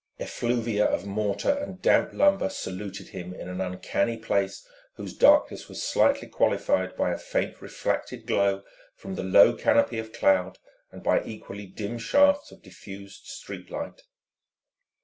Effluvia 0.19 0.83
of 0.85 1.05
mortar 1.05 1.51
and 1.51 1.79
damp 1.79 2.11
lumber 2.11 2.49
saluted 2.49 3.09
him 3.09 3.35
in 3.35 3.47
an 3.47 3.61
uncanny 3.61 4.17
place 4.17 4.65
whose 4.95 5.15
darkness 5.15 5.69
was 5.69 5.83
slightly 5.83 6.27
qualified 6.27 6.95
by 6.95 7.11
a 7.11 7.19
faint 7.19 7.61
refracted 7.61 8.25
glow 8.25 8.63
from 8.95 9.13
the 9.13 9.21
low 9.21 9.55
canopy 9.55 9.99
of 9.99 10.11
cloud 10.11 10.57
and 10.91 11.03
by 11.03 11.23
equally 11.23 11.67
dim 11.67 11.99
shafts 11.99 12.51
of 12.51 12.63
diffused 12.63 13.25
street 13.27 13.69
light. 13.69 14.01